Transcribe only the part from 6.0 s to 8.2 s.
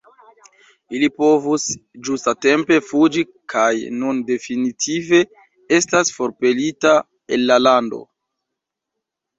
forpelita el la lando.